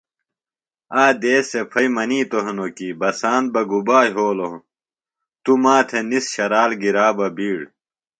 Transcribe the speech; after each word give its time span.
آ 1.01 1.03
دیس 1.21 1.43
سےۡ 1.51 1.65
پھئیۡ 1.71 1.91
منِیتوۡ 1.95 2.43
ہنوۡ 2.45 2.71
کیۡ 2.77 2.97
”بساند 2.99 3.45
بہ 3.53 3.61
گُبا 3.69 3.99
یھولوۡ 4.07 4.55
توۡ 5.43 5.57
ما 5.63 5.75
تھےۡ 5.87 6.05
نِس 6.09 6.25
شرال 6.33 6.71
گِرا 6.81 7.07
بہ 7.17 7.27
بِیڑ“ 7.35 7.59